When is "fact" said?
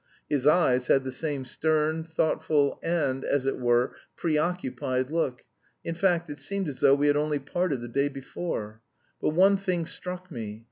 5.93-6.27